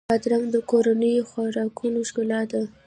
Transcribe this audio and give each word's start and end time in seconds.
بادرنګ 0.09 0.45
د 0.51 0.55
کورنیو 0.69 1.27
خوراکونو 1.29 1.99
ښکلا 2.09 2.41
ده. 2.51 2.61